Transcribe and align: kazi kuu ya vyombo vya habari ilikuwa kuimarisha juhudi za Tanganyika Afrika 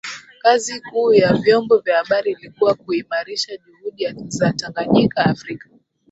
kazi 0.41 0.81
kuu 0.81 1.13
ya 1.13 1.33
vyombo 1.33 1.77
vya 1.77 1.97
habari 1.97 2.31
ilikuwa 2.31 2.73
kuimarisha 2.75 3.57
juhudi 3.57 4.15
za 4.27 4.53
Tanganyika 4.53 5.25
Afrika 5.25 5.69